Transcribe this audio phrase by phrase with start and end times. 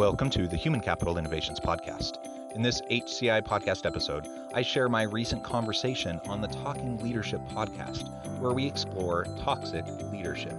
[0.00, 2.24] Welcome to the Human Capital Innovations Podcast.
[2.54, 8.08] In this HCI podcast episode, I share my recent conversation on the Talking Leadership podcast,
[8.38, 10.58] where we explore toxic leadership.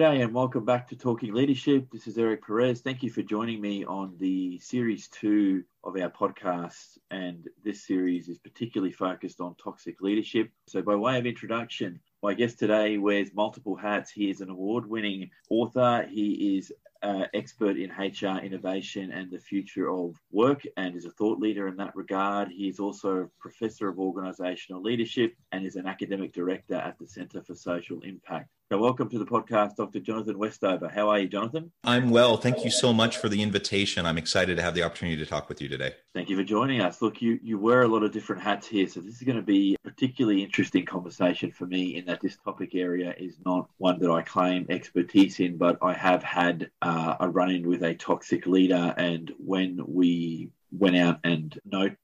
[0.00, 1.90] G'day and welcome back to Talking Leadership.
[1.92, 2.80] This is Eric Perez.
[2.80, 6.96] Thank you for joining me on the series two of our podcast.
[7.10, 10.52] And this series is particularly focused on toxic leadership.
[10.66, 14.10] So, by way of introduction, my guest today wears multiple hats.
[14.10, 19.38] He is an award winning author, he is uh, expert in HR innovation and the
[19.38, 22.48] future of work and is a thought leader in that regard.
[22.48, 27.06] He is also a professor of organizational leadership and is an academic director at the
[27.06, 28.48] Center for Social Impact.
[28.72, 29.98] So, welcome to the podcast, Dr.
[29.98, 30.88] Jonathan Westover.
[30.88, 31.72] How are you, Jonathan?
[31.82, 32.36] I'm well.
[32.36, 34.06] Thank you so much for the invitation.
[34.06, 35.94] I'm excited to have the opportunity to talk with you today.
[36.14, 37.02] Thank you for joining us.
[37.02, 39.42] Look, you, you wear a lot of different hats here, so this is going to
[39.42, 43.98] be a particularly interesting conversation for me in that this topic area is not one
[43.98, 47.96] that I claim expertise in, but I have had uh, a run in with a
[47.96, 48.94] toxic leader.
[48.96, 51.58] And when we went out and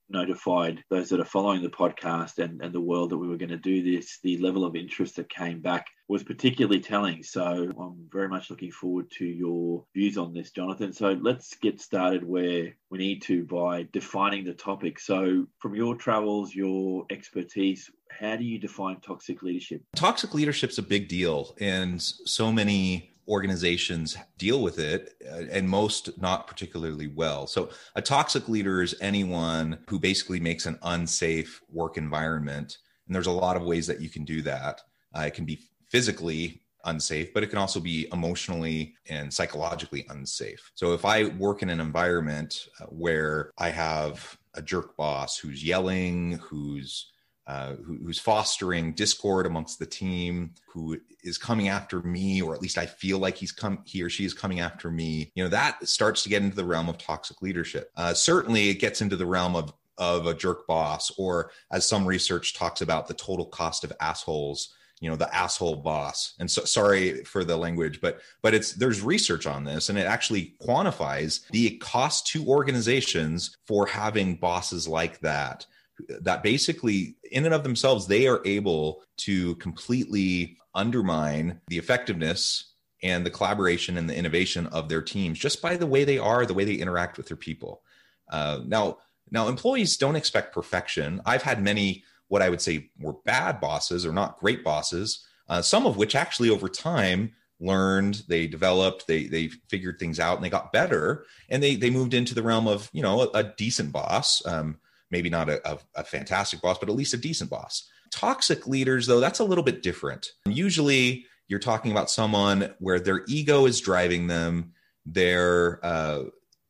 [0.08, 3.50] notified those that are following the podcast and, and the world that we were going
[3.50, 7.22] to do this, the level of interest that came back was particularly telling.
[7.22, 10.92] So I'm very much looking forward to your views on this, Jonathan.
[10.92, 15.00] So let's get started where we need to by defining the topic.
[15.00, 19.82] So, from your travels, your expertise, how do you define toxic leadership?
[19.96, 25.68] Toxic leadership is a big deal, and so many organizations deal with it uh, and
[25.68, 27.46] most not particularly well.
[27.46, 32.78] So a toxic leader is anyone who basically makes an unsafe work environment.
[33.06, 34.80] And there's a lot of ways that you can do that.
[35.16, 40.70] Uh, it can be physically unsafe, but it can also be emotionally and psychologically unsafe.
[40.74, 45.62] So if I work in an environment uh, where I have a jerk boss who's
[45.64, 47.12] yelling, who's
[47.46, 52.60] uh, who, who's fostering discord amongst the team, who is coming after me, or at
[52.60, 55.30] least I feel like he's come, he or she is coming after me.
[55.34, 57.90] You know, that starts to get into the realm of toxic leadership.
[57.96, 62.04] Uh, certainly, it gets into the realm of of a jerk boss, or as some
[62.04, 66.64] research talks about, the total cost of assholes you know the asshole boss and so
[66.64, 71.46] sorry for the language but but it's there's research on this and it actually quantifies
[71.50, 75.66] the cost to organizations for having bosses like that
[76.08, 83.24] that basically in and of themselves they are able to completely undermine the effectiveness and
[83.24, 86.54] the collaboration and the innovation of their teams just by the way they are the
[86.54, 87.82] way they interact with their people.
[88.30, 88.98] Uh, now
[89.30, 91.20] now employees don't expect perfection.
[91.24, 95.62] I've had many what i would say were bad bosses or not great bosses uh,
[95.62, 100.44] some of which actually over time learned they developed they they figured things out and
[100.44, 103.44] they got better and they they moved into the realm of you know a, a
[103.56, 104.44] decent boss.
[104.46, 104.78] Um,
[105.10, 107.88] maybe not a, a, a fantastic boss, but at least a decent boss.
[108.10, 110.32] Toxic leaders, though, that's a little bit different.
[110.46, 114.72] Usually, you're talking about someone where their ego is driving them.
[115.04, 116.24] They're uh,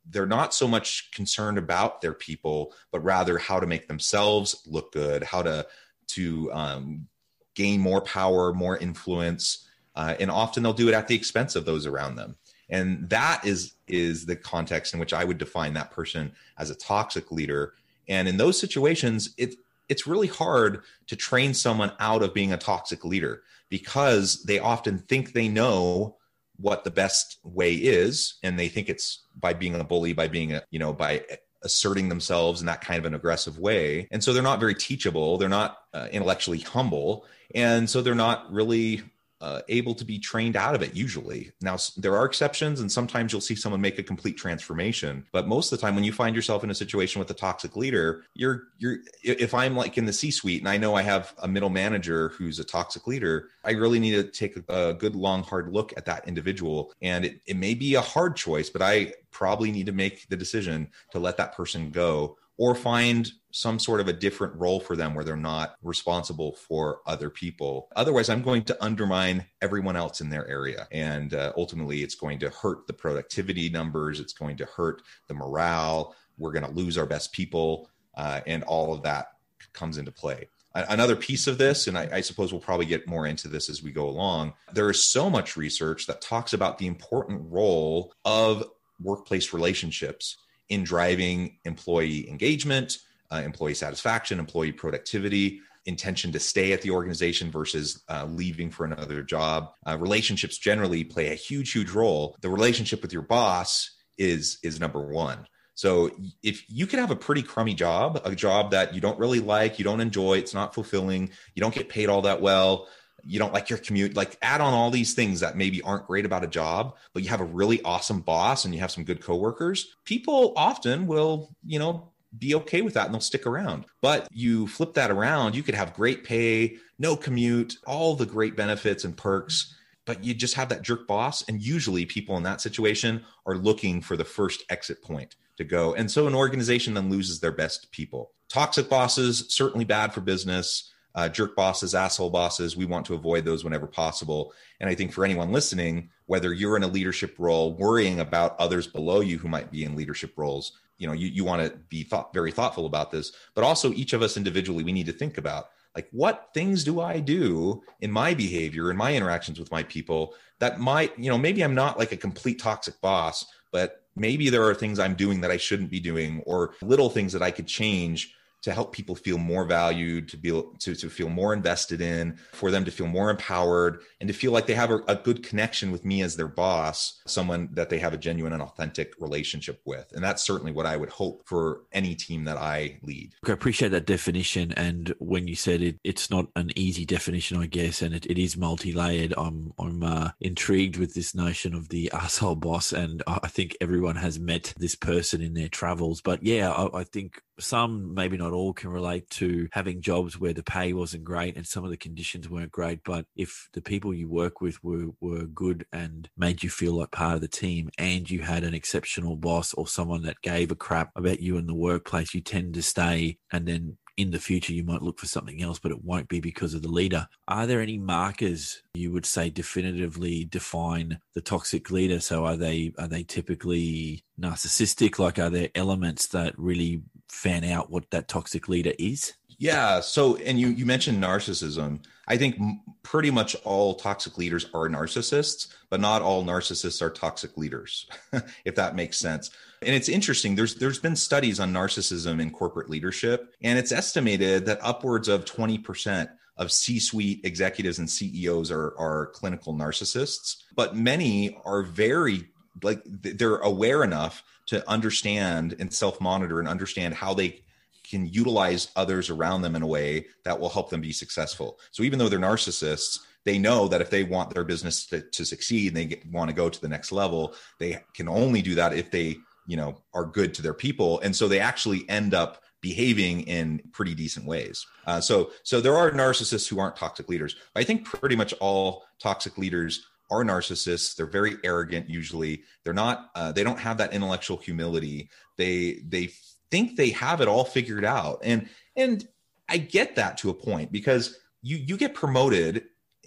[0.08, 4.92] they're not so much concerned about their people, but rather how to make themselves look
[4.92, 5.66] good, how to
[6.08, 7.08] to um,
[7.54, 11.64] gain more power, more influence, uh, and often they'll do it at the expense of
[11.64, 12.36] those around them.
[12.68, 16.74] And that is is the context in which I would define that person as a
[16.74, 17.74] toxic leader
[18.08, 19.54] and in those situations, it,
[19.88, 24.98] it's really hard to train someone out of being a toxic leader because they often
[24.98, 26.16] think they know
[26.58, 30.54] what the best way is and they think it's by being a bully by being
[30.54, 31.22] a you know by
[31.62, 34.08] asserting themselves in that kind of an aggressive way.
[34.10, 35.36] And so they're not very teachable.
[35.36, 37.26] They're not uh, intellectually humble.
[37.54, 39.02] And so they're not really
[39.40, 41.52] uh, able to be trained out of it usually.
[41.60, 45.26] Now, there are exceptions, and sometimes you'll see someone make a complete transformation.
[45.32, 47.76] But most of the time, when you find yourself in a situation with a toxic
[47.76, 51.48] leader, you're you're if I'm like in the C-suite and I know I have a
[51.48, 55.72] middle manager who's a toxic leader, I really need to take a good, long, hard
[55.72, 56.92] look at that individual.
[57.02, 60.36] And it, it may be a hard choice, but I probably need to make the
[60.36, 64.96] decision to let that person go or find some sort of a different role for
[64.96, 67.88] them where they're not responsible for other people.
[67.96, 70.86] Otherwise, I'm going to undermine everyone else in their area.
[70.92, 75.34] And uh, ultimately, it's going to hurt the productivity numbers, it's going to hurt the
[75.34, 76.14] morale.
[76.38, 79.28] We're going to lose our best people, uh, and all of that
[79.72, 80.48] comes into play
[80.88, 83.82] another piece of this, and I, I, suppose we'll probably get more into this as
[83.82, 88.64] we go along, there is so much research that talks about the important role of
[89.00, 90.36] workplace relationships
[90.68, 92.98] in driving employee engagement,
[93.30, 98.84] uh, employee satisfaction, employee productivity, intention to stay at the organization versus uh, leaving for
[98.84, 99.72] another job.
[99.86, 102.36] Uh, relationships generally play a huge, huge role.
[102.40, 105.46] The relationship with your boss is is number one.
[105.74, 106.10] So
[106.42, 109.78] if you can have a pretty crummy job, a job that you don't really like,
[109.78, 112.88] you don't enjoy, it's not fulfilling, you don't get paid all that well,
[113.26, 116.24] you don't like your commute, like add on all these things that maybe aren't great
[116.24, 119.22] about a job, but you have a really awesome boss and you have some good
[119.22, 123.86] coworkers, people often will, you know, be okay with that and they'll stick around.
[124.02, 128.56] But you flip that around, you could have great pay, no commute, all the great
[128.56, 129.74] benefits and perks
[130.06, 134.00] but you just have that jerk boss and usually people in that situation are looking
[134.00, 135.94] for the first exit point to go.
[135.94, 138.32] And so an organization then loses their best people.
[138.48, 140.92] Toxic bosses, certainly bad for business.
[141.16, 144.52] Uh, jerk bosses, asshole bosses, we want to avoid those whenever possible.
[144.80, 148.86] And I think for anyone listening, whether you're in a leadership role, worrying about others
[148.86, 152.02] below you who might be in leadership roles, you know, you, you want to be
[152.02, 153.32] thought, very thoughtful about this.
[153.54, 157.00] But also, each of us individually, we need to think about like what things do
[157.00, 161.38] I do in my behavior in my interactions with my people that might, you know,
[161.38, 165.40] maybe I'm not like a complete toxic boss, but maybe there are things I'm doing
[165.40, 169.14] that I shouldn't be doing, or little things that I could change to help people
[169.14, 173.06] feel more valued, to be to, to feel more invested in, for them to feel
[173.06, 176.36] more empowered, and to feel like they have a, a, good connection with me as
[176.36, 180.06] their boss, someone that they have a genuine and authentic relationship with.
[180.12, 183.34] And that's certainly what I would hope for any team that I lead.
[183.46, 184.72] I appreciate that definition.
[184.72, 188.38] And when you said it, it's not an easy definition, I guess, and it, it
[188.38, 189.34] is multi-layered.
[189.36, 194.16] I'm I'm uh, intrigued with this notion of the asshole boss, and I think everyone
[194.16, 196.20] has met this person in their travels.
[196.20, 200.52] But yeah, I, I think some, maybe not all, can relate to having jobs where
[200.52, 203.00] the pay wasn't great and some of the conditions weren't great.
[203.04, 207.10] But if the people you work with were, were good and made you feel like
[207.10, 210.76] part of the team and you had an exceptional boss or someone that gave a
[210.76, 214.72] crap about you in the workplace, you tend to stay and then in the future
[214.72, 217.28] you might look for something else, but it won't be because of the leader.
[217.48, 222.20] Are there any markers you would say definitively define the toxic leader?
[222.20, 225.18] So are they are they typically narcissistic?
[225.18, 229.34] Like are there elements that really fan out what that toxic leader is?
[229.58, 230.00] Yeah.
[230.00, 232.04] So, and you you mentioned narcissism.
[232.28, 232.56] I think
[233.02, 238.08] pretty much all toxic leaders are narcissists, but not all narcissists are toxic leaders,
[238.64, 239.50] if that makes sense.
[239.80, 240.56] And it's interesting.
[240.56, 245.44] There's there's been studies on narcissism in corporate leadership, and it's estimated that upwards of
[245.44, 252.48] 20% of C-suite executives and CEOs are are clinical narcissists, but many are very
[252.82, 257.62] like they're aware enough to understand and self-monitor and understand how they
[258.08, 261.78] can utilize others around them in a way that will help them be successful.
[261.90, 265.44] So even though they're narcissists, they know that if they want their business to, to
[265.44, 268.74] succeed and they get, want to go to the next level, they can only do
[268.76, 269.36] that if they,
[269.66, 271.20] you know, are good to their people.
[271.20, 274.86] And so they actually end up behaving in pretty decent ways.
[275.06, 277.56] Uh, so, so there are narcissists who aren't toxic leaders.
[277.74, 281.16] I think pretty much all toxic leaders are narcissists.
[281.16, 282.08] They're very arrogant.
[282.08, 283.30] Usually, they're not.
[283.34, 285.30] Uh, they don't have that intellectual humility.
[285.56, 286.30] They they
[286.70, 288.40] think they have it all figured out.
[288.42, 289.26] And and
[289.68, 292.84] I get that to a point because you you get promoted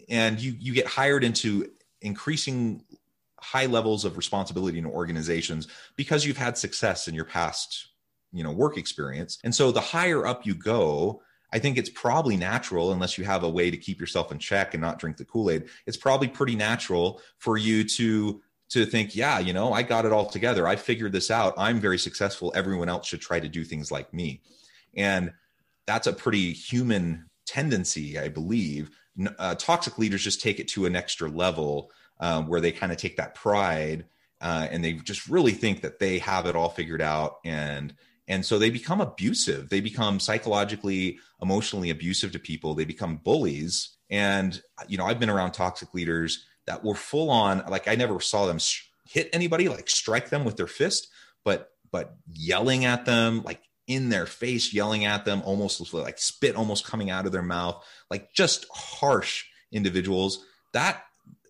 [0.10, 1.70] and you you get hired into
[2.02, 2.84] increasing
[3.40, 7.88] high levels of responsibility in organizations because you've had success in your past
[8.32, 11.22] you know work experience and so the higher up you go
[11.54, 14.74] i think it's probably natural unless you have a way to keep yourself in check
[14.74, 19.40] and not drink the kool-aid it's probably pretty natural for you to to think, yeah,
[19.40, 20.68] you know, I got it all together.
[20.68, 21.54] I figured this out.
[21.58, 22.54] I'm very successful.
[22.56, 24.42] Everyone else should try to do things like me.
[24.96, 25.34] And
[25.88, 28.92] that's a pretty human tendency, I believe.
[29.40, 32.98] Uh, toxic leaders just take it to an extra level um, where they kind of
[32.98, 34.06] take that pride
[34.40, 37.94] uh, and they just really think that they have it all figured out and
[38.30, 39.70] and so they become abusive.
[39.70, 42.76] They become psychologically emotionally abusive to people.
[42.76, 43.98] They become bullies.
[44.10, 48.20] And you know i've been around toxic leaders that were full on like I never
[48.20, 48.60] saw them
[49.08, 51.10] hit anybody like strike them with their fist
[51.44, 56.56] but but yelling at them like in their face yelling at them almost like spit
[56.56, 60.44] almost coming out of their mouth like just harsh individuals.
[60.74, 61.04] That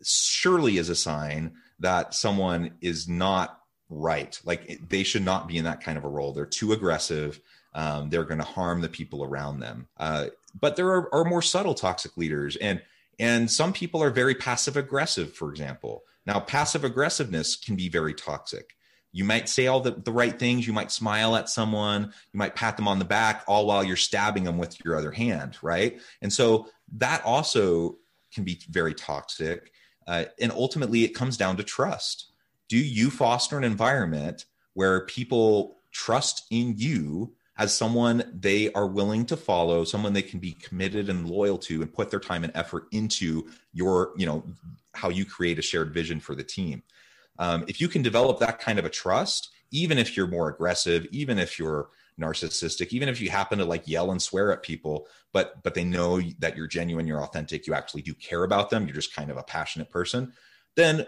[0.03, 3.58] surely is a sign that someone is not
[3.89, 7.41] right like they should not be in that kind of a role they're too aggressive
[7.73, 9.87] Um, they're going to harm the people around them.
[9.95, 10.29] Uh,
[10.59, 12.81] but there are, are more subtle toxic leaders, and
[13.19, 15.35] and some people are very passive aggressive.
[15.35, 18.75] For example, now passive aggressiveness can be very toxic.
[19.11, 20.65] You might say all the, the right things.
[20.65, 22.11] You might smile at someone.
[22.33, 25.11] You might pat them on the back, all while you're stabbing them with your other
[25.11, 25.99] hand, right?
[26.21, 26.67] And so
[26.97, 27.97] that also
[28.33, 29.71] can be very toxic.
[30.07, 32.28] Uh, and ultimately, it comes down to trust.
[32.69, 39.25] Do you foster an environment where people trust in you as someone they are willing
[39.25, 42.55] to follow, someone they can be committed and loyal to, and put their time and
[42.55, 44.45] effort into your, you know,
[44.93, 46.83] how you create a shared vision for the team?
[47.37, 51.05] Um, if you can develop that kind of a trust, even if you're more aggressive,
[51.11, 55.07] even if you're narcissistic even if you happen to like yell and swear at people
[55.31, 58.85] but but they know that you're genuine you're authentic you actually do care about them
[58.85, 60.33] you're just kind of a passionate person
[60.75, 61.05] then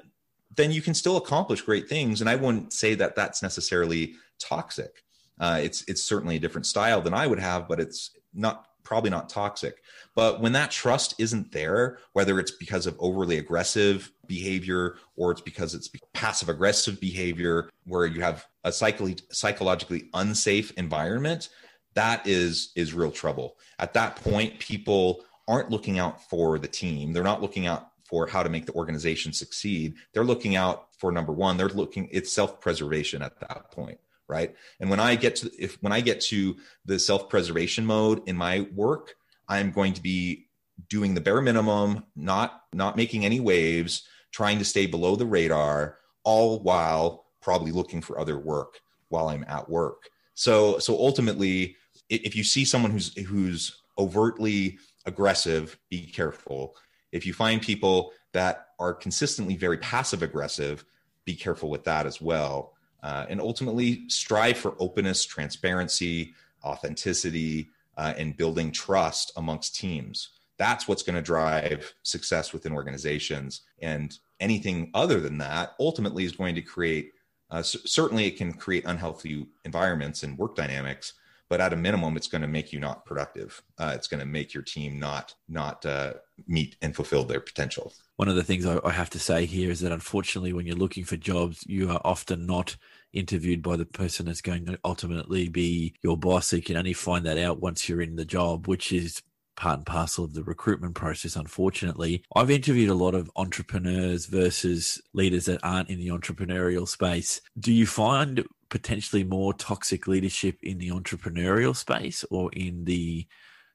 [0.55, 5.03] then you can still accomplish great things and i wouldn't say that that's necessarily toxic
[5.39, 9.10] uh, it's it's certainly a different style than i would have but it's not probably
[9.10, 9.81] not toxic.
[10.15, 15.39] But when that trust isn't there, whether it's because of overly aggressive behavior or it's
[15.39, 21.48] because it's passive aggressive behavior where you have a psychologically unsafe environment,
[21.93, 23.55] that is is real trouble.
[23.79, 27.13] At that point, people aren't looking out for the team.
[27.13, 29.96] They're not looking out for how to make the organization succeed.
[30.13, 34.00] They're looking out for number one, they're looking it's self-preservation at that point
[34.32, 38.36] right and when i get to if when i get to the self-preservation mode in
[38.36, 39.15] my work
[39.50, 40.48] i'm going to be
[40.88, 45.98] doing the bare minimum not not making any waves trying to stay below the radar
[46.24, 51.75] all while probably looking for other work while i'm at work so so ultimately
[52.10, 56.74] if you see someone who's who's overtly aggressive be careful
[57.12, 60.86] if you find people that are consistently very passive aggressive
[61.25, 68.13] be careful with that as well uh, and ultimately strive for openness, transparency, authenticity, uh,
[68.18, 70.30] and building trust amongst teams.
[70.58, 73.62] That's what's going to drive success within organizations.
[73.82, 77.13] And anything other than that ultimately is going to create,
[77.50, 81.13] uh, c- certainly, it can create unhealthy environments and work dynamics.
[81.51, 83.62] But at a minimum, it's going to make you not productive.
[83.77, 86.13] Uh, it's going to make your team not not uh,
[86.48, 87.91] meet and fulfill their potential
[88.22, 90.75] one of the things I, I, have to say here is that unfortunately, when you're
[90.75, 92.77] looking for jobs, you are often not
[93.13, 96.53] interviewed by the person that's going to ultimately be your boss.
[96.53, 99.24] You can only find that out once you're in the job, which is
[99.55, 102.24] part and parcel of the recruitment process, unfortunately.
[102.36, 107.41] I've interviewed a lot of entrepreneurs versus leaders that aren't in the entrepreneurial space.
[107.60, 113.28] Do you find potentially more toxic leadership in the entrepreneurial space or in the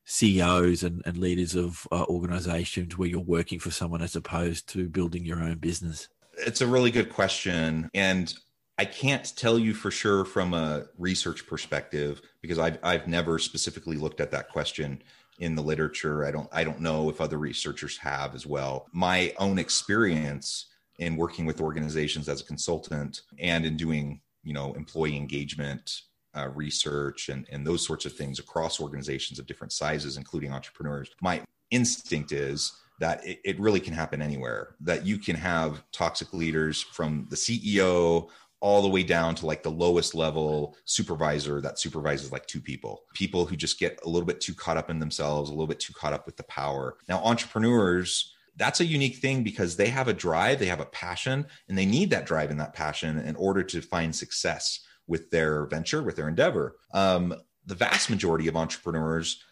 [0.06, 4.88] CEOs and, and leaders of uh, organizations where you're working for someone as opposed to
[4.88, 6.08] building your own business?
[6.38, 7.88] It's a really good question.
[7.94, 8.34] And
[8.78, 13.96] I can't tell you for sure from a research perspective because I've, I've never specifically
[13.96, 15.02] looked at that question
[15.38, 16.24] in the literature.
[16.24, 18.86] I don't I don't know if other researchers have as well.
[18.92, 20.66] My own experience
[20.98, 26.02] in working with organizations as a consultant and in doing, you know, employee engagement
[26.36, 31.10] uh, research and, and those sorts of things across organizations of different sizes, including entrepreneurs.
[31.20, 36.32] My instinct is that it, it really can happen anywhere, that you can have toxic
[36.32, 38.28] leaders from the CEO
[38.60, 43.02] all the way down to like the lowest level supervisor that supervises like two people
[43.12, 45.78] people who just get a little bit too caught up in themselves a little bit
[45.78, 50.08] too caught up with the power now entrepreneurs that's a unique thing because they have
[50.08, 53.36] a drive they have a passion and they need that drive and that passion in
[53.36, 56.76] order to find success with their venture, with their endeavor.
[56.92, 57.34] Um,
[57.64, 59.42] the vast majority of entrepreneurs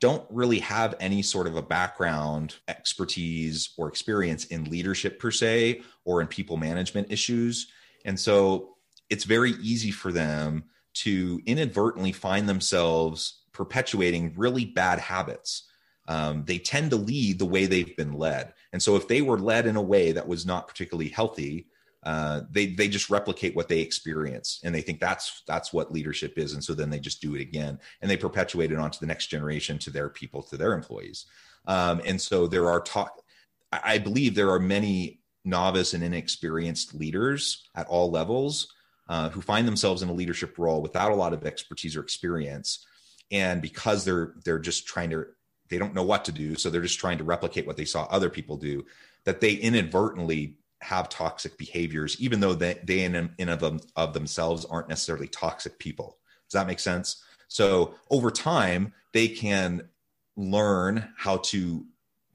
[0.00, 5.80] don't really have any sort of a background, expertise, or experience in leadership per se,
[6.04, 7.68] or in people management issues.
[8.04, 8.76] And so
[9.10, 10.64] it's very easy for them
[10.94, 15.68] to inadvertently find themselves perpetuating really bad habits.
[16.08, 18.54] Um, they tend to lead the way they've been led.
[18.72, 21.68] And so if they were led in a way that was not particularly healthy,
[22.04, 26.36] uh, they they just replicate what they experience and they think that's that's what leadership
[26.36, 29.06] is and so then they just do it again and they perpetuate it onto the
[29.06, 31.26] next generation to their people to their employees
[31.68, 33.20] um, and so there are talk
[33.72, 38.66] i believe there are many novice and inexperienced leaders at all levels
[39.08, 42.84] uh, who find themselves in a leadership role without a lot of expertise or experience
[43.30, 45.24] and because they're they're just trying to
[45.72, 48.04] they don't know what to do so they're just trying to replicate what they saw
[48.04, 48.84] other people do
[49.24, 54.12] that they inadvertently have toxic behaviors, even though they, they in, in of, them, of
[54.12, 56.18] themselves aren't necessarily toxic people.
[56.48, 57.22] Does that make sense?
[57.48, 59.88] So over time, they can
[60.36, 61.86] learn how to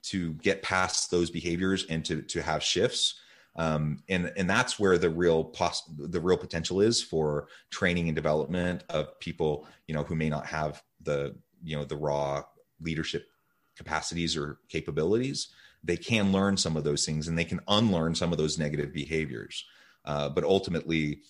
[0.03, 3.15] to get past those behaviors and to to have shifts.
[3.57, 8.15] um, and and that's where the real pos- the real potential is for training and
[8.15, 12.43] development of people you know who may not have the you know the raw
[12.81, 13.27] leadership
[13.75, 15.49] capacities or capabilities
[15.83, 18.93] they can learn some of those things and they can unlearn some of those negative
[18.93, 19.65] behaviors.
[20.05, 21.21] Uh, but ultimately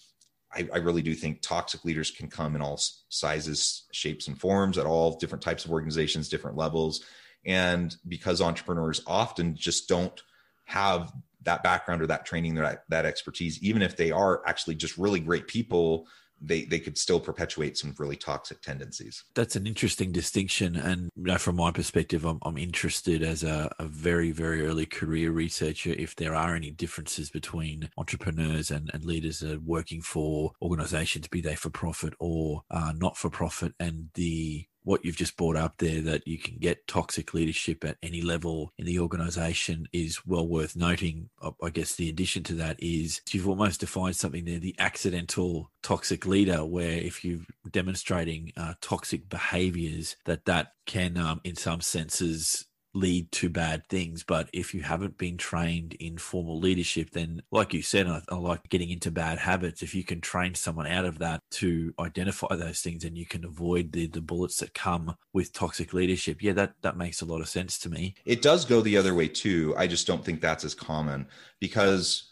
[0.54, 4.78] I, I, really do think toxic leaders can come in all sizes shapes and forms
[4.78, 7.04] at all different types of organizations different levels.
[7.46, 10.22] And because entrepreneurs often just don't
[10.66, 11.12] have
[11.44, 15.20] that background or that training that that expertise even if they are actually just really
[15.20, 16.08] great people
[16.42, 19.24] they they could still perpetuate some really toxic tendencies.
[19.36, 20.76] That's an interesting distinction.
[20.76, 24.86] And you know from my perspective i'm, I'm interested as a, a very very early
[24.86, 30.02] career researcher if there are any differences between entrepreneurs and, and leaders that are working
[30.02, 35.18] for organizations be they for profit or uh, not for profit and the what you've
[35.18, 39.00] just brought up there that you can get toxic leadership at any level in the
[39.00, 41.30] organization is well worth noting.
[41.62, 46.26] I guess the addition to that is you've almost defined something there the accidental toxic
[46.26, 52.66] leader, where if you're demonstrating uh, toxic behaviors, that that can, um, in some senses,
[52.98, 54.24] lead to bad things.
[54.24, 58.36] But if you haven't been trained in formal leadership, then, like you said, I, I,
[58.36, 59.82] like getting into bad habits.
[59.82, 63.46] If you can train someone out of that to identify those things and you can
[63.46, 67.42] avoid the, the bullets that come with toxic leadership, yeah, that, that makes a lot
[67.42, 68.16] of sense to me.
[68.26, 69.74] It does go the other way too.
[69.78, 71.28] I just don't think that's as common
[71.60, 72.32] because.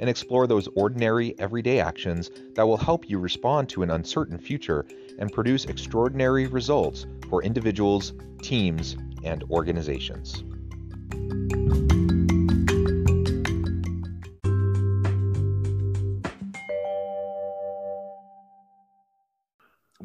[0.00, 4.84] and explore those ordinary, everyday actions that will help you respond to an uncertain future
[5.18, 10.44] and produce extraordinary results for individuals, teams, and organizations.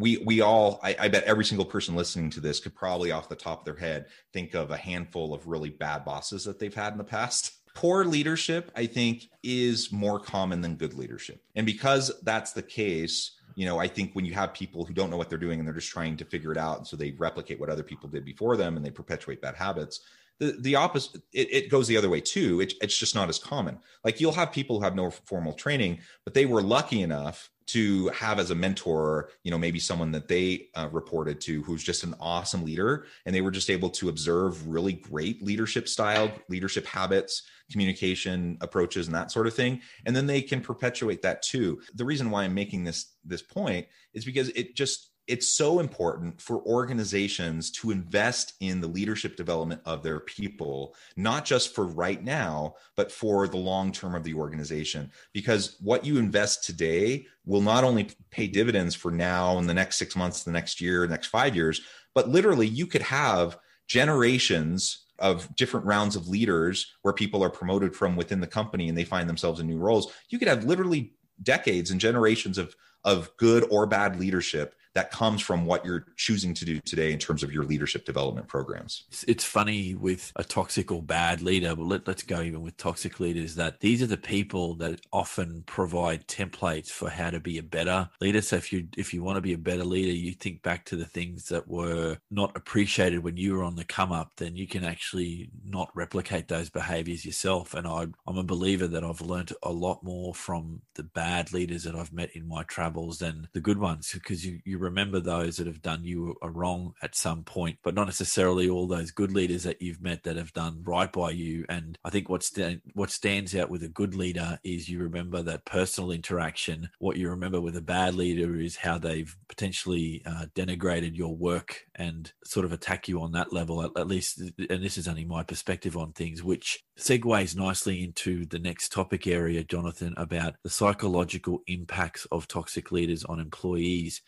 [0.04, 3.30] we we all I, I, bet every single person listening to this could probably off
[3.30, 6.74] the top of their head think of a handful of really bad bosses that they've
[6.74, 11.42] had in the past poor leadership i think is more common than good leadership.
[11.56, 15.10] And because that's the case you know i think when you have people who don't
[15.10, 17.12] know what they're doing and they're just trying to figure it out and so they
[17.12, 20.02] replicate what other people did before them and they perpetuate bad habits
[20.44, 22.62] the, the opposite it, it goes the other way too.
[22.62, 23.80] It, it's just not as common.
[24.04, 28.10] Like you'll have people who have no formal training but they were lucky enough to
[28.10, 32.04] have as a mentor you know maybe someone that they uh, reported to who's just
[32.04, 33.06] an awesome leader.
[33.26, 39.08] And they were just able to observe really great leadership style leadership habits communication approaches
[39.08, 39.82] and that sort of thing.
[40.06, 41.82] And then they can perpetuate that too.
[41.96, 46.42] The reason why i'm making this this point is because it just it's so important
[46.42, 52.22] for organizations to invest in the leadership development of their people, not just for right
[52.24, 55.12] now, but for the long term of the organization.
[55.32, 59.98] Because what you invest today will not only pay dividends for now and the next
[59.98, 61.82] six months, the next year, the next five years,
[62.14, 63.58] but literally you could have
[63.88, 68.98] generations of different rounds of leaders where people are promoted from within the company and
[68.98, 70.12] they find themselves in new roles.
[70.30, 75.42] You could have literally decades and generations of of good or bad leadership that comes
[75.42, 79.06] from what you're choosing to do today in terms of your leadership development programs.
[79.28, 83.20] It's funny with a toxic or bad leader, but let, us go even with toxic
[83.20, 87.64] leaders that these are the people that often provide templates for how to be a
[87.64, 88.42] better leader.
[88.42, 90.96] So if you if you want to be a better leader, you think back to
[90.96, 94.68] the things that were not appreciated when you were on the come up, then you
[94.68, 97.74] can actually not replicate those behaviors yourself.
[97.74, 101.84] And I, I'm a believer that I've learned a lot more from the bad leaders
[101.84, 105.58] that I've met in my travels than the good ones because you, you remember those
[105.58, 109.32] that have done you a wrong at some point, but not necessarily all those good
[109.32, 111.66] leaders that you've met that have done right by you.
[111.70, 115.42] And I think what st- what stands out with a good leader is you remember
[115.44, 116.90] that personal interaction.
[117.00, 121.86] What you remember with a bad leader is how they've potentially uh, denigrated your work
[121.96, 123.82] and sort of attack you on that level.
[123.84, 128.46] At, at least, and this is only my perspective on things, which segues nicely into
[128.46, 134.22] the next topic area, Jonathan, about the psychological impacts of toxic leaders on employees.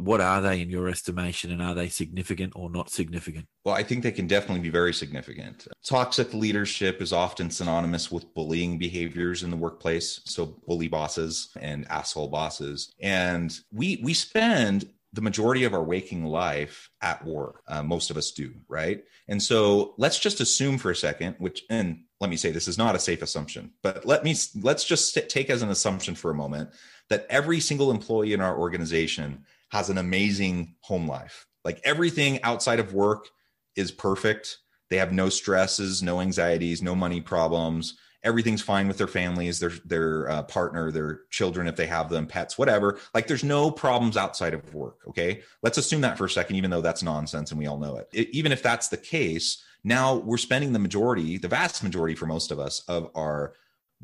[0.00, 3.46] What are they in your estimation, and are they significant or not significant?
[3.64, 5.68] Well, I think they can definitely be very significant.
[5.84, 11.86] Toxic leadership is often synonymous with bullying behaviors in the workplace, so bully bosses and
[11.90, 12.92] asshole bosses.
[13.00, 17.62] And we we spend the majority of our waking life at work.
[17.66, 19.04] Uh, most of us do, right?
[19.28, 22.78] And so let's just assume for a second, which, and let me say this is
[22.78, 26.34] not a safe assumption, but let me let's just take as an assumption for a
[26.34, 26.70] moment
[27.08, 31.46] that every single employee in our organization has an amazing home life.
[31.64, 33.28] Like everything outside of work
[33.76, 34.58] is perfect.
[34.88, 39.72] They have no stresses, no anxieties, no money problems everything's fine with their families, their
[39.84, 42.98] their uh, partner, their children if they have them, pets, whatever.
[43.14, 44.98] Like there's no problems outside of work.
[45.08, 47.96] Okay, let's assume that for a second, even though that's nonsense and we all know
[47.96, 48.08] it.
[48.12, 52.26] it even if that's the case, now we're spending the majority, the vast majority for
[52.26, 53.54] most of us, of our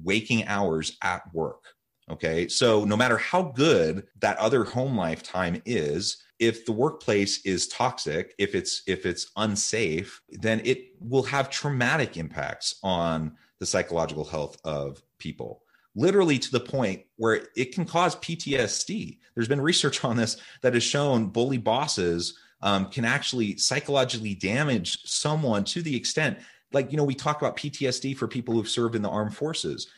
[0.02, 1.64] waking hours at work.
[2.10, 7.40] Okay, so no matter how good that other home life time is, if the workplace
[7.46, 13.64] is toxic if it's if it's unsafe then it will have traumatic impacts on the
[13.64, 15.62] psychological health of people
[15.96, 19.18] literally to the point where it can cause PTSD.
[19.34, 25.02] There's been research on this that has shown bully bosses um, can actually psychologically damage
[25.04, 26.38] someone to the extent,
[26.72, 29.88] like, you know, we talk about PTSD for people who've served in the armed forces.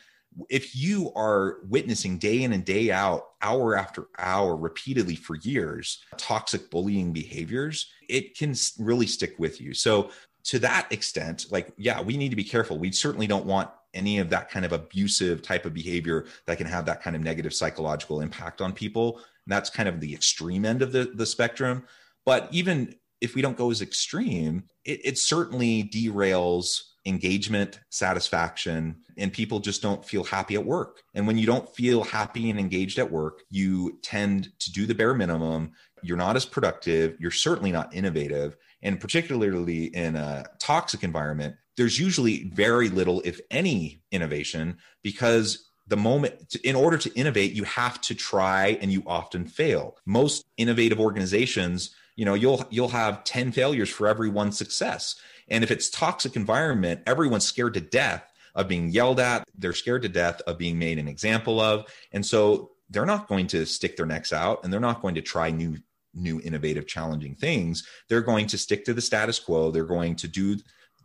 [0.49, 6.03] If you are witnessing day in and day out, hour after hour, repeatedly for years,
[6.17, 9.75] toxic bullying behaviors, it can really stick with you.
[9.75, 10.11] So
[10.45, 12.79] to that extent, like, yeah, we need to be careful.
[12.79, 16.67] We certainly don't want any of that kind of abusive type of behavior that can
[16.67, 19.17] have that kind of negative psychological impact on people.
[19.17, 21.85] And that's kind of the extreme end of the, the spectrum.
[22.25, 29.33] But even if we don't go as extreme, it, it certainly derails engagement, satisfaction, and
[29.33, 31.03] people just don't feel happy at work.
[31.15, 34.95] And when you don't feel happy and engaged at work, you tend to do the
[34.95, 35.73] bare minimum.
[36.03, 37.17] You're not as productive.
[37.19, 38.57] You're certainly not innovative.
[38.83, 45.97] And particularly in a toxic environment, there's usually very little, if any, innovation because the
[45.97, 51.01] moment in order to innovate you have to try and you often fail most innovative
[51.01, 55.17] organizations you know you'll you'll have 10 failures for every one success
[55.51, 59.45] and if it's toxic environment everyone's scared to death of being yelled at.
[59.57, 61.87] They're scared to death of being made an example of.
[62.13, 65.23] And so they're not going to stick their necks out and they're not going to
[65.23, 65.79] try new
[66.15, 67.87] new innovative challenging things.
[68.09, 69.71] They're going to stick to the status quo.
[69.71, 70.57] They're going to do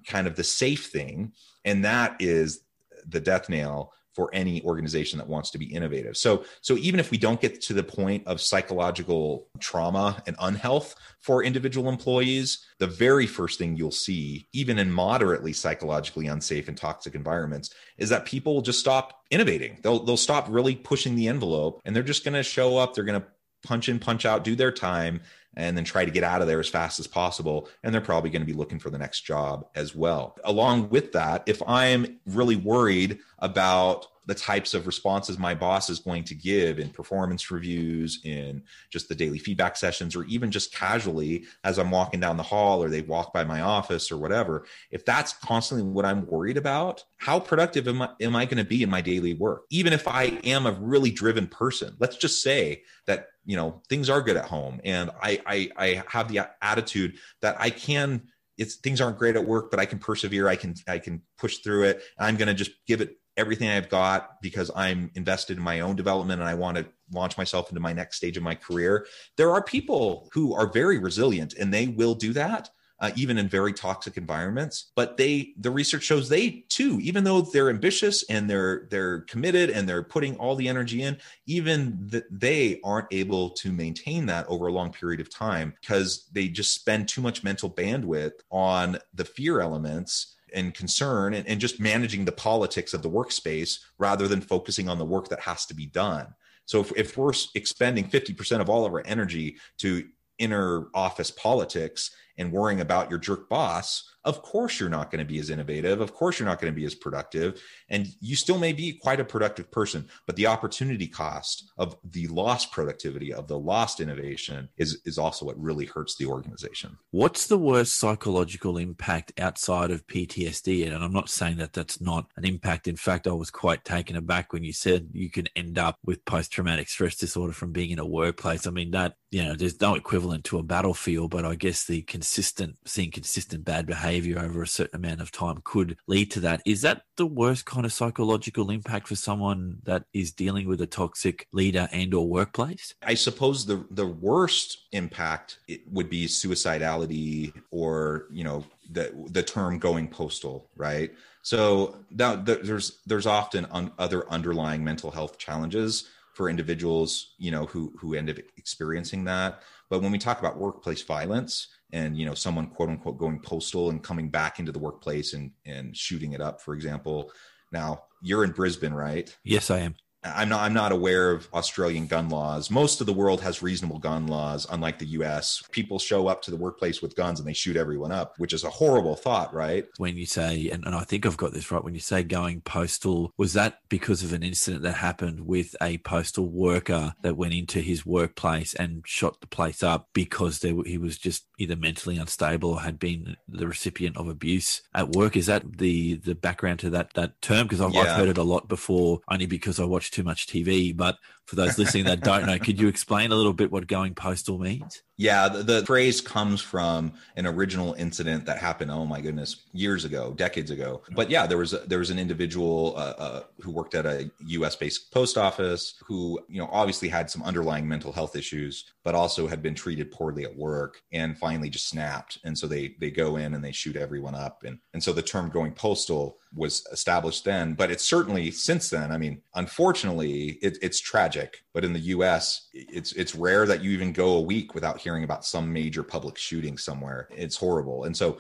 [0.07, 1.33] kind of the safe thing.
[1.65, 2.61] And that is
[3.07, 6.15] the death nail for any organization that wants to be innovative.
[6.17, 10.95] So so even if we don't get to the point of psychological trauma and unhealth
[11.19, 16.77] for individual employees, the very first thing you'll see even in moderately psychologically unsafe and
[16.77, 19.79] toxic environments is that people will just stop innovating.
[19.83, 23.03] They'll they'll stop really pushing the envelope and they're just going to show up, they're
[23.03, 23.27] going to
[23.63, 25.21] punch in, punch out, do their time,
[25.55, 27.69] and then try to get out of there as fast as possible.
[27.83, 30.35] And they're probably going to be looking for the next job as well.
[30.43, 35.99] Along with that, if I'm really worried about the types of responses my boss is
[35.99, 40.73] going to give in performance reviews, in just the daily feedback sessions, or even just
[40.73, 44.65] casually as I'm walking down the hall or they walk by my office or whatever.
[44.91, 48.63] If that's constantly what I'm worried about, how productive am I, am I going to
[48.63, 49.63] be in my daily work?
[49.69, 54.09] Even if I am a really driven person, let's just say that you know things
[54.09, 58.23] are good at home and I I, I have the attitude that I can
[58.57, 61.57] it's things aren't great at work but i can persevere i can i can push
[61.57, 65.63] through it i'm going to just give it everything I've got because I'm invested in
[65.63, 68.55] my own development and I want to launch myself into my next stage of my
[68.55, 69.05] career.
[69.37, 72.69] There are people who are very resilient and they will do that.
[72.99, 77.41] Uh, even in very toxic environments but they the research shows they too even though
[77.41, 82.23] they're ambitious and they're they're committed and they're putting all the energy in even that
[82.31, 86.73] they aren't able to maintain that over a long period of time because they just
[86.73, 92.25] spend too much mental bandwidth on the fear elements and concern and, and just managing
[92.25, 95.85] the politics of the workspace rather than focusing on the work that has to be
[95.85, 96.27] done.
[96.65, 100.07] So if, if we're expending 50% of all of our energy to
[100.39, 105.25] inner office politics and worrying about your jerk boss, of course you're not going to
[105.25, 105.99] be as innovative.
[106.01, 107.61] Of course you're not going to be as productive.
[107.89, 112.27] And you still may be quite a productive person, but the opportunity cost of the
[112.27, 116.97] lost productivity, of the lost innovation is, is also what really hurts the organization.
[117.11, 120.85] What's the worst psychological impact outside of PTSD?
[120.85, 122.87] And I'm not saying that that's not an impact.
[122.87, 126.25] In fact, I was quite taken aback when you said you can end up with
[126.25, 128.65] post traumatic stress disorder from being in a workplace.
[128.67, 132.03] I mean, that, you know, there's no equivalent to a battlefield, but I guess the
[132.03, 136.61] consistent, seeing consistent bad behavior over a certain amount of time could lead to that.
[136.65, 140.87] Is that the worst kind of psychological impact for someone that is dealing with a
[140.87, 142.93] toxic leader and or workplace?
[143.03, 145.59] I suppose the the worst impact
[145.91, 151.11] would be suicidality or, you know, the the term going postal, right?
[151.41, 157.65] So that, there's there's often un, other underlying mental health challenges for individuals, you know,
[157.65, 159.61] who who end up experiencing that.
[159.93, 163.91] But when we talk about workplace violence and you know someone quote unquote going postal
[163.91, 167.31] and coming back into the workplace and and shooting it up, for example.
[167.71, 169.37] Now you're in Brisbane, right?
[169.43, 169.93] Yes, I am.
[170.25, 172.69] I'm not I'm not aware of Australian gun laws.
[172.69, 175.63] Most of the world has reasonable gun laws, unlike the US.
[175.71, 178.63] People show up to the workplace with guns and they shoot everyone up, which is
[178.63, 179.85] a horrible thought, right?
[179.97, 182.61] When you say, and, and I think I've got this right, when you say going
[182.61, 187.53] postal, was that because of an incident that happened with a postal worker that went
[187.53, 192.17] into his workplace and shot the place up because there, he was just either mentally
[192.17, 195.35] unstable or had been the recipient of abuse at work?
[195.35, 197.67] Is that the the background to that that term?
[197.67, 198.01] Because I've, yeah.
[198.01, 200.93] I've heard it a lot before, only because I watched too much TV.
[200.93, 204.15] But for those listening that don't know, could you explain a little bit what going
[204.15, 205.03] postal means?
[205.15, 208.89] Yeah, the, the, phrase comes from an original incident that happened.
[208.89, 211.03] Oh my goodness, years ago, decades ago.
[211.15, 214.31] But yeah, there was a, there was an individual uh, uh, who worked at a
[214.47, 214.75] U.S.
[214.75, 219.47] based post office who you know obviously had some underlying mental health issues, but also
[219.47, 222.39] had been treated poorly at work and finally just snapped.
[222.43, 224.63] And so they they go in and they shoot everyone up.
[224.65, 229.11] And and so the term going postal was established then, but it's certainly since then.
[229.11, 231.32] I mean, unfortunately, it, it's tragic.
[231.73, 235.23] But in the U.S., it's it's rare that you even go a week without hearing
[235.23, 237.27] about some major public shooting somewhere.
[237.31, 238.39] It's horrible, and so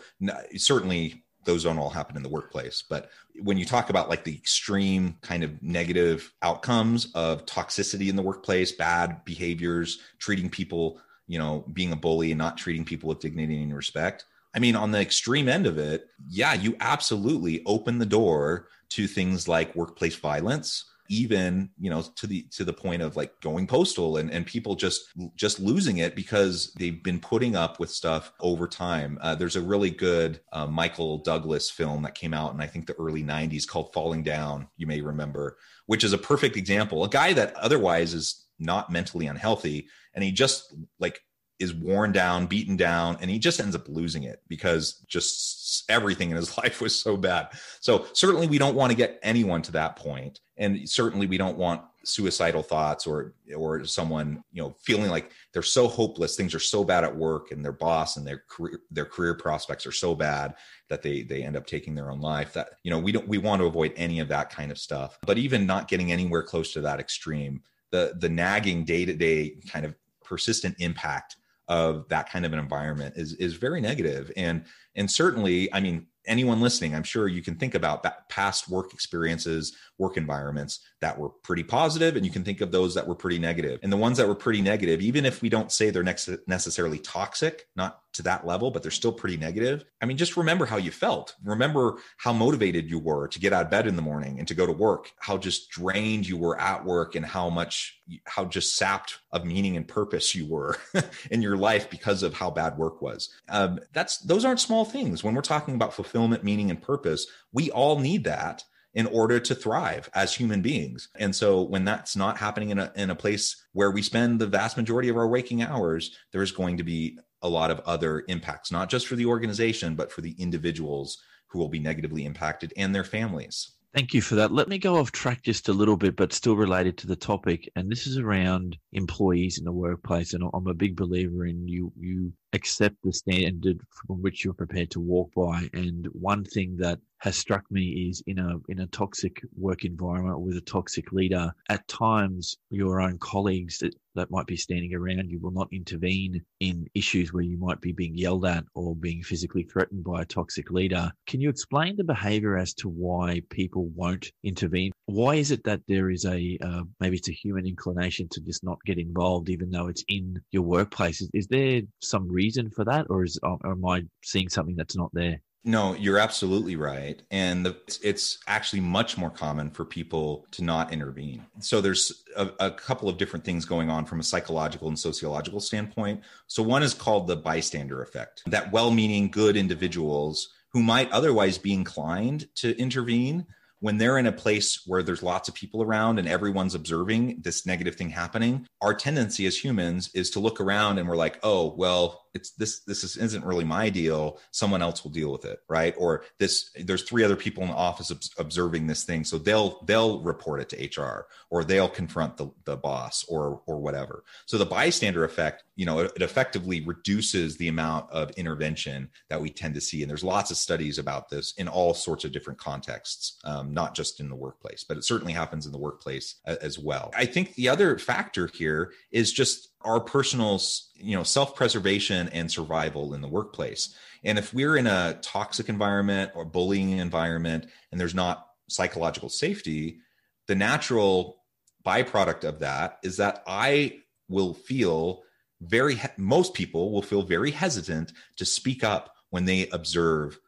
[0.55, 2.83] certainly those don't all happen in the workplace.
[2.87, 3.09] But
[3.41, 8.21] when you talk about like the extreme kind of negative outcomes of toxicity in the
[8.21, 13.19] workplace, bad behaviors, treating people, you know, being a bully and not treating people with
[13.19, 14.25] dignity and respect,
[14.55, 19.07] I mean, on the extreme end of it, yeah, you absolutely open the door to
[19.07, 23.67] things like workplace violence, even you know to the to the point of like going
[23.67, 25.01] postal and and people just
[25.35, 29.17] just losing it because they've been putting up with stuff over time.
[29.21, 32.87] Uh, there's a really good uh, michael douglas film that came out in i think
[32.87, 37.09] the early 90s called falling down you may remember which is a perfect example a
[37.09, 39.87] guy that otherwise is not mentally unhealthy.
[40.13, 41.21] And he just like
[41.63, 46.29] is worn down, beaten down, and he just ends up losing it because just everything
[46.29, 47.47] in his life was so bad.
[47.79, 51.57] So certainly we don't want to get anyone to that point, and certainly we don't
[51.57, 56.59] want suicidal thoughts or or someone you know feeling like they're so hopeless, things are
[56.59, 60.13] so bad at work, and their boss and their career their career prospects are so
[60.13, 60.53] bad
[60.89, 62.53] that they they end up taking their own life.
[62.53, 65.17] That you know we don't we want to avoid any of that kind of stuff.
[65.25, 69.55] But even not getting anywhere close to that extreme, the the nagging day to day
[69.69, 74.31] kind of persistent impact of that kind of an environment is is very negative.
[74.35, 78.69] And and certainly i mean anyone listening i'm sure you can think about that past
[78.69, 83.05] work experiences work environments that were pretty positive and you can think of those that
[83.05, 83.79] were pretty negative.
[83.83, 87.67] And the ones that were pretty negative even if we don't say they're necessarily toxic
[87.75, 89.83] not to that level, but they're still pretty negative.
[90.01, 91.35] I mean, just remember how you felt.
[91.43, 94.53] Remember how motivated you were to get out of bed in the morning and to
[94.53, 98.75] go to work, how just drained you were at work, and how much, how just
[98.75, 100.77] sapped of meaning and purpose you were
[101.31, 103.29] in your life because of how bad work was.
[103.49, 105.23] Um, that's those aren't small things.
[105.23, 109.55] When we're talking about fulfillment, meaning, and purpose, we all need that in order to
[109.55, 111.09] thrive as human beings.
[111.15, 114.47] And so when that's not happening in a, in a place where we spend the
[114.47, 118.71] vast majority of our waking hours, there's going to be a lot of other impacts,
[118.71, 122.95] not just for the organization, but for the individuals who will be negatively impacted and
[122.95, 123.73] their families.
[123.93, 124.51] Thank you for that.
[124.51, 127.71] Let me go off track just a little bit, but still related to the topic.
[127.75, 130.33] And this is around employees in the workplace.
[130.33, 134.91] And I'm a big believer in you, you accept the standard from which you're prepared
[134.91, 135.69] to walk by.
[135.73, 140.41] And one thing that has struck me is in a in a toxic work environment
[140.41, 145.29] with a toxic leader, at times your own colleagues that, that might be standing around
[145.29, 149.23] you will not intervene in issues where you might be being yelled at or being
[149.23, 151.09] physically threatened by a toxic leader.
[151.25, 154.91] Can you explain the behavior as to why people won't intervene?
[155.05, 158.65] Why is it that there is a uh, maybe it's a human inclination to just
[158.65, 161.21] not get involved, even though it's in your workplace?
[161.21, 162.42] Is, is there some reason?
[162.43, 165.41] Reason for that, or is or am I seeing something that's not there?
[165.65, 167.21] No, you're absolutely right.
[167.31, 171.45] And the, it's actually much more common for people to not intervene.
[171.59, 175.61] So there's a, a, couple of different things going on from a psychological and sociological
[175.61, 176.21] standpoint.
[176.47, 181.57] So one is called the bystander effect that well meaning, good individuals who might otherwise
[181.57, 183.45] be inclined to intervene
[183.83, 187.65] when they're in a place where there's lots of people around and everyone's observing this
[187.65, 191.75] negative thing happening, our tendency as humans is to look around and we're like, oh,
[191.75, 194.39] well, it's this this is, isn't really my deal.
[194.51, 195.93] Someone else will deal with it right?
[195.97, 200.21] Or this there's three other people in the office observing this thing so they'll they'll
[200.21, 204.23] report it to hr or they'll confront the, the boss or or whatever.
[204.45, 209.41] So the bystander effect you know it, it effectively reduces the amount of intervention that
[209.41, 212.31] we tend to see and there's lots of studies about this in all sorts of
[212.31, 216.35] different contexts um, not just in the workplace but it certainly happens in the workplace
[216.47, 217.11] uh, as well.
[217.15, 220.61] I think the other factor here is just our personal
[220.95, 223.95] you know self-preservation and survival in the workplace.
[224.23, 229.99] And if we're in a toxic environment or bullying environment and there's not psychological safety
[230.47, 231.37] the natural
[231.85, 235.21] byproduct of that is that i will feel
[235.61, 240.39] very most people will feel very hesitant to speak up when they observe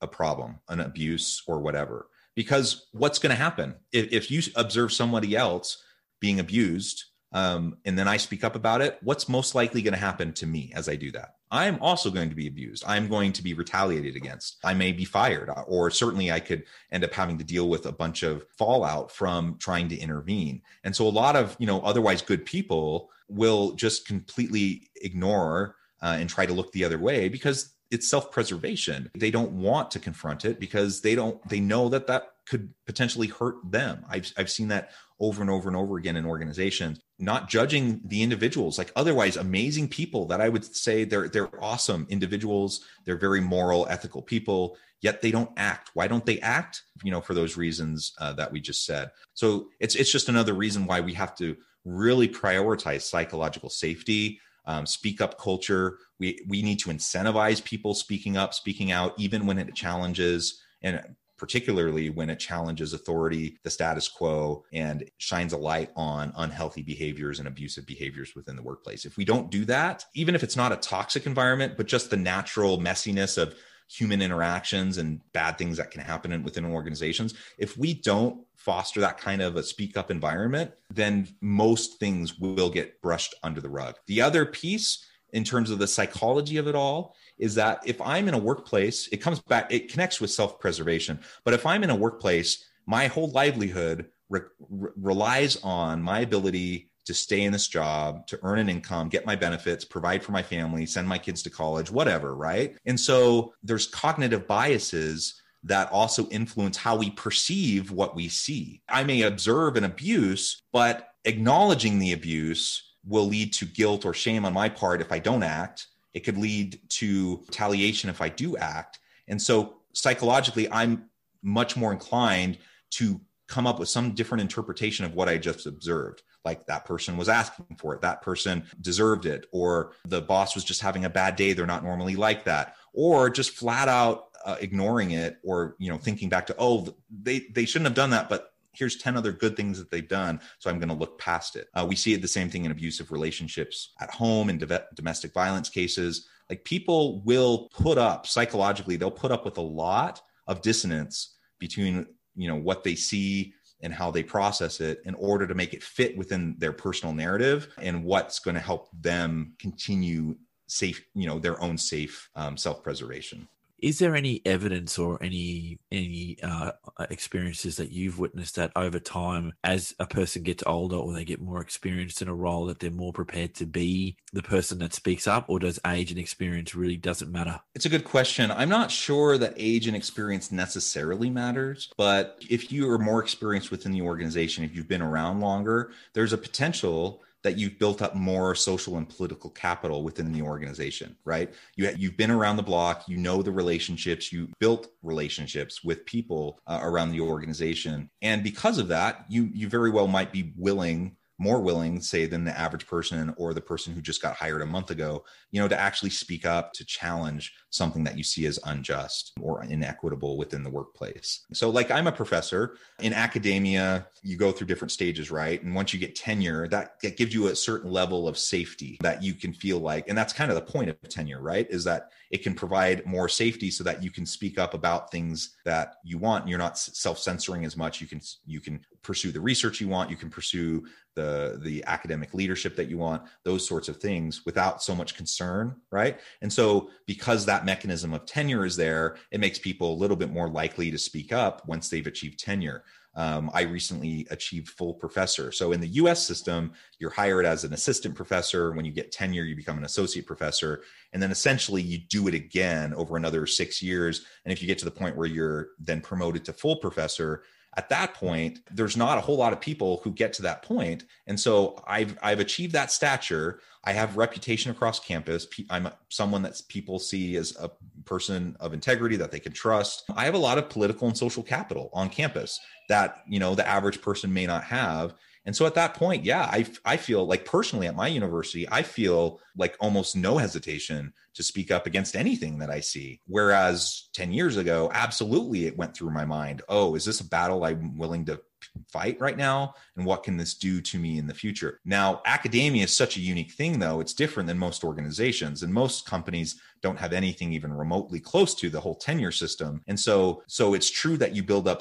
[0.00, 4.92] a problem an abuse or whatever because what's going to happen if, if you observe
[4.92, 5.82] somebody else
[6.20, 9.98] being abused um, and then I speak up about it, what's most likely going to
[9.98, 11.34] happen to me as I do that?
[11.50, 12.84] I'm also going to be abused.
[12.86, 14.58] I'm going to be retaliated against.
[14.64, 17.92] I may be fired, or certainly I could end up having to deal with a
[17.92, 20.62] bunch of fallout from trying to intervene.
[20.84, 26.16] And so a lot of, you know, otherwise good people will just completely ignore uh,
[26.18, 29.10] and try to look the other way because it's self-preservation.
[29.14, 33.28] They don't want to confront it because they don't they know that that could potentially
[33.28, 34.04] hurt them.
[34.08, 37.00] I've I've seen that over and over and over again in organizations.
[37.18, 42.06] Not judging the individuals like otherwise amazing people that i would say they're they're awesome
[42.10, 42.84] individuals.
[43.04, 45.90] They're very moral ethical people yet they don't act.
[45.92, 46.82] Why don't they act?
[47.04, 49.10] You know for those reasons uh, that we just said.
[49.34, 54.86] So it's it's just another reason why we have to really prioritize psychological safety um,
[54.86, 59.58] speak up culture we we need to incentivize people speaking up speaking out even when
[59.58, 61.02] it challenges and
[61.36, 67.38] particularly when it challenges authority, the status quo, and shines a light on unhealthy behaviors
[67.38, 69.04] and abusive behaviors within the workplace.
[69.04, 72.16] If we don't do that, even if it's not a toxic environment, but just the
[72.16, 73.54] natural messiness of
[73.88, 79.18] human interactions and bad things that can happen within organizations, if we don't foster that
[79.18, 83.96] kind of a speak up environment, then most things will get brushed under the rug.
[84.06, 88.28] The other piece, in terms of the psychology of it all, is that if I'm
[88.28, 91.20] in a workplace, it comes back, it connects with self preservation.
[91.44, 96.90] But if I'm in a workplace, my whole livelihood re- re- relies on my ability
[97.06, 100.42] to stay in this job, to earn an income, get my benefits, provide for my
[100.42, 102.76] family, send my kids to college, whatever, right?
[102.86, 108.82] And so there's cognitive biases that also influence how we perceive what we see.
[108.88, 114.44] I may observe an abuse, but acknowledging the abuse will lead to guilt or shame
[114.44, 115.86] on my part if I don't act.
[116.12, 118.98] It could lead to retaliation if I do act.
[119.28, 121.08] And so psychologically, I'm
[121.42, 122.58] much more inclined
[122.92, 126.22] to come up with some different interpretation of what I just observed.
[126.44, 130.64] Like that person was asking for it, that person deserved it, or the boss was
[130.64, 131.52] just having a bad day.
[131.52, 135.98] They're not normally like that, or just flat out uh, ignoring it, or you know
[135.98, 139.56] thinking back to oh they they shouldn't have done that, but here's 10 other good
[139.56, 142.20] things that they've done so i'm going to look past it uh, we see it
[142.20, 144.58] the same thing in abusive relationships at home and
[144.94, 150.20] domestic violence cases like people will put up psychologically they'll put up with a lot
[150.46, 155.46] of dissonance between you know what they see and how they process it in order
[155.46, 160.36] to make it fit within their personal narrative and what's going to help them continue
[160.66, 163.46] safe you know their own safe um, self-preservation
[163.84, 166.72] is there any evidence or any any uh,
[167.10, 171.38] experiences that you've witnessed that over time, as a person gets older or they get
[171.38, 175.26] more experienced in a role, that they're more prepared to be the person that speaks
[175.26, 177.60] up, or does age and experience really doesn't matter?
[177.74, 178.50] It's a good question.
[178.50, 183.70] I'm not sure that age and experience necessarily matters, but if you are more experienced
[183.70, 188.16] within the organization, if you've been around longer, there's a potential that you've built up
[188.16, 191.52] more social and political capital within the organization, right?
[191.76, 196.58] You, you've been around the block, you know the relationships, you built relationships with people
[196.66, 198.10] uh, around the organization.
[198.22, 202.44] And because of that, you, you very well might be willing more willing, say, than
[202.44, 205.68] the average person or the person who just got hired a month ago, you know,
[205.68, 210.62] to actually speak up to challenge something that you see as unjust or inequitable within
[210.62, 211.44] the workplace.
[211.52, 215.62] So, like, I'm a professor in academia, you go through different stages, right?
[215.62, 219.22] And once you get tenure, that, that gives you a certain level of safety that
[219.22, 221.66] you can feel like, and that's kind of the point of tenure, right?
[221.68, 225.56] Is that it can provide more safety so that you can speak up about things
[225.64, 226.48] that you want.
[226.48, 228.00] You're not self-censoring as much.
[228.00, 230.10] You can you can pursue the research you want.
[230.10, 230.84] You can pursue
[231.14, 233.22] the the academic leadership that you want.
[233.44, 236.18] Those sorts of things without so much concern, right?
[236.42, 240.32] And so because that mechanism of tenure is there, it makes people a little bit
[240.32, 242.82] more likely to speak up once they've achieved tenure.
[243.16, 245.52] Um, I recently achieved full professor.
[245.52, 248.72] So in the US system, you're hired as an assistant professor.
[248.72, 250.82] When you get tenure, you become an associate professor.
[251.12, 254.24] And then essentially you do it again over another six years.
[254.44, 257.44] And if you get to the point where you're then promoted to full professor,
[257.76, 261.04] at that point there's not a whole lot of people who get to that point.
[261.26, 263.60] And so i've i've achieved that stature.
[263.86, 265.46] I have reputation across campus.
[265.68, 267.70] I'm someone that people see as a
[268.06, 270.04] person of integrity that they can trust.
[270.16, 272.58] I have a lot of political and social capital on campus
[272.88, 275.14] that you know the average person may not have
[275.46, 278.82] and so at that point yeah i i feel like personally at my university i
[278.82, 283.20] feel like almost no hesitation to speak up against anything that i see.
[283.26, 287.64] Whereas 10 years ago absolutely it went through my mind oh is this a battle
[287.64, 288.40] i'm willing to
[288.88, 291.80] fight right now and what can this do to me in the future?
[291.84, 294.00] Now academia is such a unique thing though.
[294.00, 298.68] It's different than most organizations and most companies don't have anything even remotely close to
[298.68, 299.80] the whole tenure system.
[299.88, 301.80] And so so it's true that you build up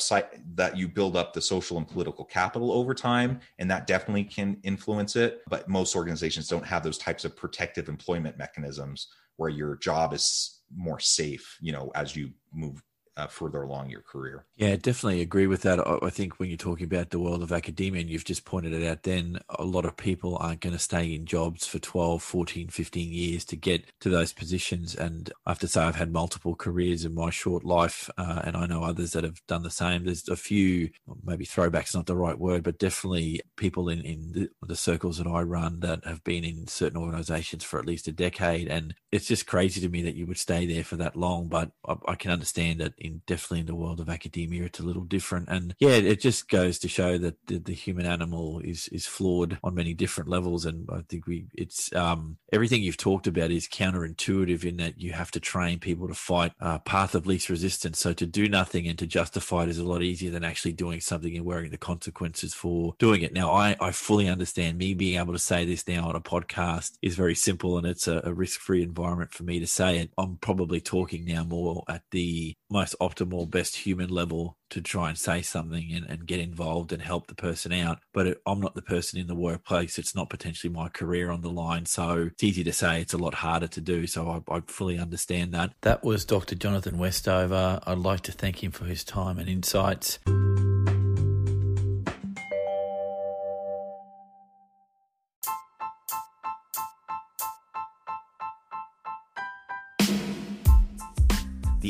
[0.55, 4.57] that you build up the social and political capital over time and that definitely can
[4.63, 9.07] influence it but most organizations don't have those types of protective employment mechanisms
[9.38, 12.81] where your job is more safe you know as you move
[13.16, 14.45] uh, further along your career.
[14.55, 15.80] Yeah, definitely agree with that.
[16.03, 18.88] I think when you're talking about the world of academia, and you've just pointed it
[18.88, 22.68] out, then a lot of people aren't going to stay in jobs for 12, 14,
[22.70, 24.95] 15 years to get to those positions.
[24.95, 28.57] And I have to say, I've had multiple careers in my short life, uh, and
[28.57, 30.05] I know others that have done the same.
[30.05, 30.89] There's a few,
[31.24, 35.28] maybe throwbacks not the right word, but definitely people in, in the, the circles that
[35.28, 38.68] I run that have been in certain organizations for at least a decade.
[38.68, 41.47] And it's just crazy to me that you would stay there for that long.
[41.47, 44.84] But I, I can understand that in definitely in the world of academia, it's a
[44.84, 45.49] little different.
[45.49, 49.58] And yeah, it just goes to show that the, the human animal is is flawed
[49.64, 50.66] on many different levels.
[50.66, 55.14] And I think we it's um, everything you've talked about is counterintuitive in that you
[55.14, 57.99] have to train people to fight a path of least resistance.
[57.99, 61.01] So to do nothing and to justify it is a lot easier than actually doing
[61.01, 63.34] something and wearing the consequences for doing it.
[63.34, 66.97] Now, I, I fully understand me being able to say this now on a podcast
[67.01, 70.12] is very simple and it's a, a risk free environment for me to say it.
[70.18, 72.56] I'm probably talking now more at the
[72.93, 77.01] most optimal, best human level to try and say something and, and get involved and
[77.01, 77.99] help the person out.
[78.13, 79.97] But it, I'm not the person in the workplace.
[79.97, 81.85] It's not potentially my career on the line.
[81.85, 84.07] So it's easy to say, it's a lot harder to do.
[84.07, 85.73] So I, I fully understand that.
[85.81, 86.55] That was Dr.
[86.55, 87.79] Jonathan Westover.
[87.85, 90.19] I'd like to thank him for his time and insights.